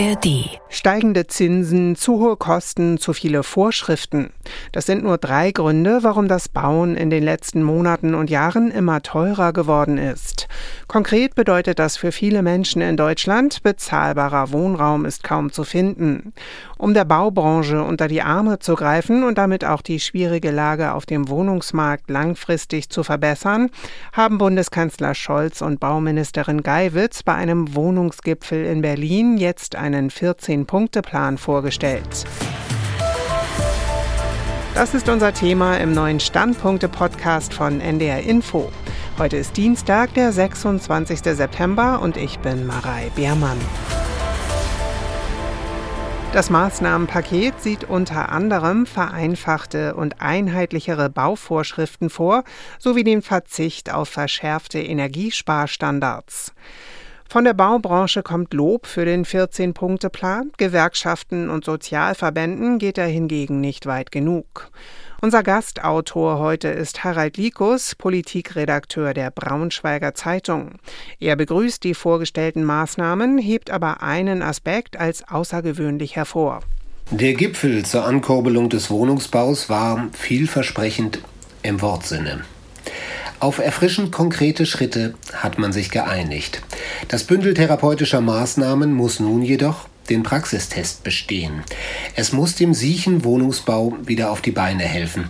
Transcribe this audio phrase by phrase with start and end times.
[0.00, 0.59] ARD.
[0.72, 4.30] Steigende Zinsen, zu hohe Kosten, zu viele Vorschriften.
[4.70, 9.02] Das sind nur drei Gründe, warum das Bauen in den letzten Monaten und Jahren immer
[9.02, 10.46] teurer geworden ist.
[10.86, 16.32] Konkret bedeutet das für viele Menschen in Deutschland, bezahlbarer Wohnraum ist kaum zu finden.
[16.78, 21.04] Um der Baubranche unter die Arme zu greifen und damit auch die schwierige Lage auf
[21.04, 23.70] dem Wohnungsmarkt langfristig zu verbessern,
[24.12, 30.10] haben Bundeskanzler Scholz und Bauministerin Geiwitz bei einem Wohnungsgipfel in Berlin jetzt einen
[30.64, 32.24] 14-Punkte-Plan vorgestellt.
[34.74, 38.70] Das ist unser Thema im neuen Standpunkte-Podcast von NDR Info.
[39.18, 41.20] Heute ist Dienstag, der 26.
[41.20, 43.58] September und ich bin Marei Beermann.
[46.32, 52.44] Das Maßnahmenpaket sieht unter anderem vereinfachte und einheitlichere Bauvorschriften vor,
[52.78, 56.52] sowie den Verzicht auf verschärfte Energiesparstandards.
[57.30, 60.50] Von der Baubranche kommt Lob für den 14-Punkte-Plan.
[60.56, 64.72] Gewerkschaften und Sozialverbänden geht er hingegen nicht weit genug.
[65.20, 70.72] Unser Gastautor heute ist Harald Likus, Politikredakteur der Braunschweiger Zeitung.
[71.20, 76.58] Er begrüßt die vorgestellten Maßnahmen, hebt aber einen Aspekt als außergewöhnlich hervor.
[77.12, 81.20] Der Gipfel zur Ankurbelung des Wohnungsbaus war vielversprechend
[81.62, 82.40] im Wortsinne.
[83.40, 86.60] Auf erfrischend konkrete Schritte hat man sich geeinigt.
[87.08, 91.62] Das Bündel therapeutischer Maßnahmen muss nun jedoch den Praxistest bestehen.
[92.16, 95.24] Es muss dem siechen Wohnungsbau wieder auf die Beine helfen.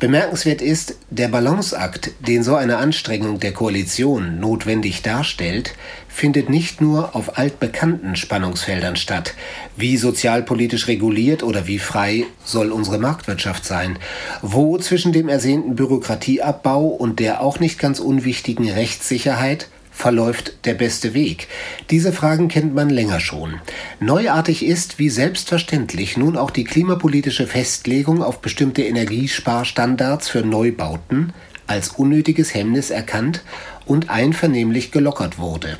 [0.00, 5.74] Bemerkenswert ist, der Balanceakt, den so eine Anstrengung der Koalition notwendig darstellt,
[6.08, 9.34] findet nicht nur auf altbekannten Spannungsfeldern statt.
[9.76, 13.98] Wie sozialpolitisch reguliert oder wie frei soll unsere Marktwirtschaft sein?
[14.42, 19.68] Wo zwischen dem ersehnten Bürokratieabbau und der auch nicht ganz unwichtigen Rechtssicherheit
[20.02, 21.46] verläuft der beste Weg?
[21.90, 23.60] Diese Fragen kennt man länger schon.
[24.00, 31.32] Neuartig ist, wie selbstverständlich, nun auch die klimapolitische Festlegung auf bestimmte Energiesparstandards für Neubauten
[31.68, 33.42] als unnötiges Hemmnis erkannt
[33.86, 35.78] und einvernehmlich gelockert wurde.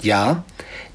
[0.00, 0.44] Ja,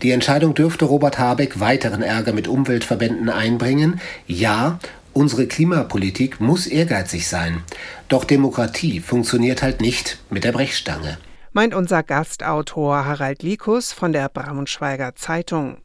[0.02, 4.02] die Entscheidung dürfte Robert Habeck weiteren Ärger mit Umweltverbänden einbringen.
[4.26, 4.80] Ja,
[5.14, 7.62] unsere Klimapolitik muss ehrgeizig sein.
[8.08, 11.20] Doch Demokratie funktioniert halt nicht mit der Brechstange.
[11.58, 15.78] Meint unser Gastautor Harald Likus von der Braunschweiger Zeitung.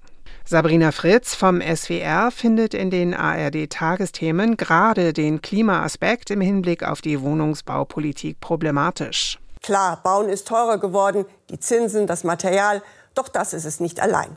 [0.44, 7.20] Sabrina Fritz vom SWR findet in den ARD-Tagesthemen gerade den Klimaaspekt im Hinblick auf die
[7.20, 9.38] Wohnungsbaupolitik problematisch.
[9.62, 12.82] Klar, Bauen ist teurer geworden, die Zinsen, das Material,
[13.14, 14.37] doch das ist es nicht allein.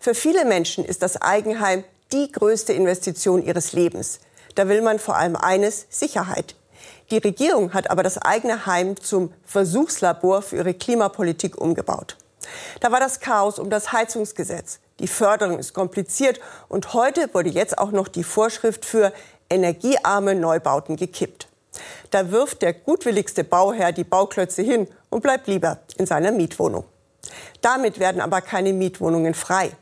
[0.00, 4.18] Für viele Menschen ist das Eigenheim die größte Investition ihres Lebens.
[4.56, 6.56] Da will man vor allem eines, Sicherheit.
[7.10, 12.16] Die Regierung hat aber das eigene Heim zum Versuchslabor für ihre Klimapolitik umgebaut.
[12.80, 14.80] Da war das Chaos um das Heizungsgesetz.
[15.00, 19.12] Die Förderung ist kompliziert und heute wurde jetzt auch noch die Vorschrift für
[19.50, 21.48] energiearme Neubauten gekippt.
[22.10, 26.84] Da wirft der gutwilligste Bauherr die Bauklötze hin und bleibt lieber in seiner Mietwohnung.
[27.60, 29.72] Damit werden aber keine Mietwohnungen frei.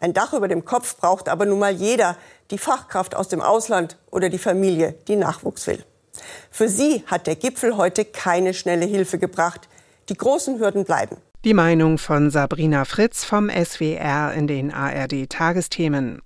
[0.00, 2.16] Ein Dach über dem Kopf braucht aber nun mal jeder,
[2.50, 5.84] die Fachkraft aus dem Ausland oder die Familie, die Nachwuchs will.
[6.50, 9.68] Für sie hat der Gipfel heute keine schnelle Hilfe gebracht.
[10.08, 11.16] Die großen Hürden bleiben.
[11.44, 16.22] Die Meinung von Sabrina Fritz vom SWR in den ARD Tagesthemen.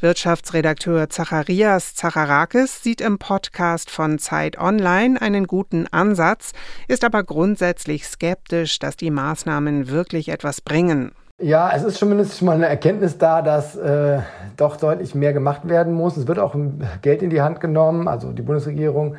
[0.00, 6.52] Wirtschaftsredakteur Zacharias Zacharakis sieht im Podcast von Zeit Online einen guten Ansatz,
[6.88, 11.12] ist aber grundsätzlich skeptisch, dass die Maßnahmen wirklich etwas bringen.
[11.42, 14.18] Ja, es ist zumindest mal eine Erkenntnis da, dass äh,
[14.58, 16.18] doch deutlich mehr gemacht werden muss.
[16.18, 16.54] Es wird auch
[17.00, 19.16] Geld in die Hand genommen, also die Bundesregierung.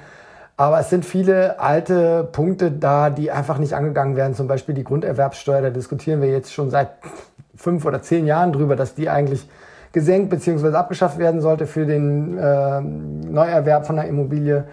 [0.55, 4.35] Aber es sind viele alte Punkte da, die einfach nicht angegangen werden.
[4.35, 5.63] Zum Beispiel die Grunderwerbssteuer.
[5.63, 6.91] Da diskutieren wir jetzt schon seit
[7.55, 9.49] fünf oder zehn Jahren drüber, dass die eigentlich
[9.91, 10.75] gesenkt bzw.
[10.75, 14.65] abgeschafft werden sollte für den äh, Neuerwerb von einer Immobilie.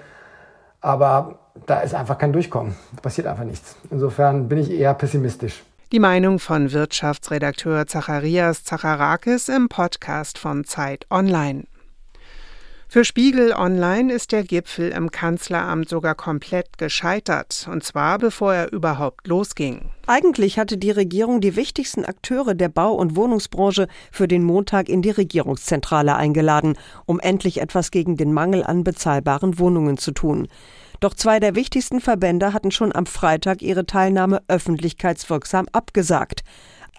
[0.83, 2.77] Aber da ist einfach kein Durchkommen.
[2.95, 3.75] Da passiert einfach nichts.
[3.91, 5.65] Insofern bin ich eher pessimistisch.
[5.91, 11.65] Die Meinung von Wirtschaftsredakteur Zacharias Zacharakis im Podcast von Zeit Online.
[12.91, 18.71] Für Spiegel Online ist der Gipfel im Kanzleramt sogar komplett gescheitert, und zwar bevor er
[18.71, 19.89] überhaupt losging.
[20.07, 25.01] Eigentlich hatte die Regierung die wichtigsten Akteure der Bau- und Wohnungsbranche für den Montag in
[25.01, 26.77] die Regierungszentrale eingeladen,
[27.07, 30.49] um endlich etwas gegen den Mangel an bezahlbaren Wohnungen zu tun.
[31.01, 36.43] Doch zwei der wichtigsten Verbände hatten schon am Freitag ihre Teilnahme öffentlichkeitswirksam abgesagt.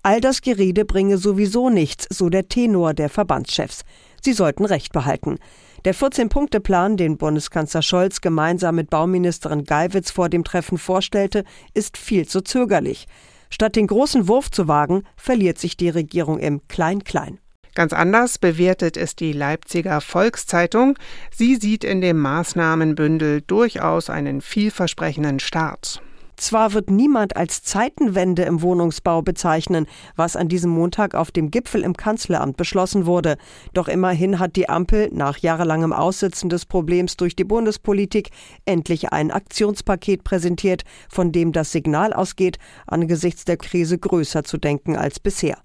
[0.01, 3.83] All das Gerede bringe sowieso nichts, so der Tenor der Verbandschefs.
[4.21, 5.37] Sie sollten Recht behalten.
[5.85, 11.43] Der 14-Punkte-Plan, den Bundeskanzler Scholz gemeinsam mit Bauministerin Geiwitz vor dem Treffen vorstellte,
[11.73, 13.07] ist viel zu zögerlich.
[13.49, 17.39] Statt den großen Wurf zu wagen, verliert sich die Regierung im Klein-Klein.
[17.79, 20.97] Ganz anders bewertet es die Leipziger Volkszeitung.
[21.33, 26.01] Sie sieht in dem Maßnahmenbündel durchaus einen vielversprechenden Start.
[26.35, 29.87] Zwar wird niemand als Zeitenwende im Wohnungsbau bezeichnen,
[30.17, 33.37] was an diesem Montag auf dem Gipfel im Kanzleramt beschlossen wurde.
[33.73, 38.31] Doch immerhin hat die Ampel nach jahrelangem Aussitzen des Problems durch die Bundespolitik
[38.65, 44.97] endlich ein Aktionspaket präsentiert, von dem das Signal ausgeht, angesichts der Krise größer zu denken
[44.97, 45.59] als bisher.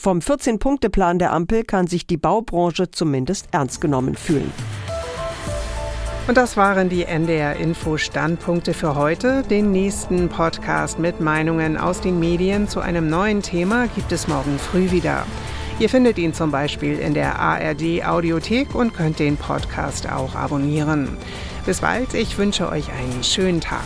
[0.00, 4.52] Vom 14-Punkte-Plan der Ampel kann sich die Baubranche zumindest ernst genommen fühlen.
[6.28, 9.42] Und das waren die NDR Info Standpunkte für heute.
[9.42, 14.60] Den nächsten Podcast mit Meinungen aus den Medien zu einem neuen Thema gibt es morgen
[14.60, 15.26] früh wieder.
[15.80, 21.16] Ihr findet ihn zum Beispiel in der ARD Audiothek und könnt den Podcast auch abonnieren.
[21.66, 23.82] Bis bald, ich wünsche euch einen schönen Tag.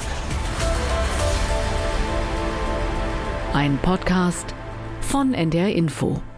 [3.54, 4.54] Ein Podcast
[5.02, 6.31] von NDR Info.